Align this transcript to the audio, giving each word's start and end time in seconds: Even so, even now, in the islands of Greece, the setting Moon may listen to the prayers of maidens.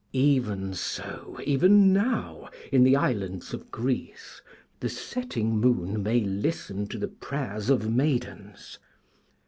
Even 0.13 0.73
so, 0.73 1.39
even 1.45 1.93
now, 1.93 2.49
in 2.71 2.83
the 2.83 2.95
islands 2.95 3.53
of 3.53 3.69
Greece, 3.69 4.41
the 4.79 4.89
setting 4.89 5.59
Moon 5.59 6.01
may 6.01 6.21
listen 6.21 6.87
to 6.87 6.97
the 6.97 7.07
prayers 7.07 7.69
of 7.69 7.87
maidens. 7.87 8.79